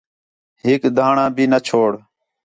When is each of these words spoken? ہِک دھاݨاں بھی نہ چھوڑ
ہِک 0.63 0.81
دھاݨاں 0.97 1.29
بھی 1.35 1.45
نہ 1.51 1.59
چھوڑ 1.67 1.91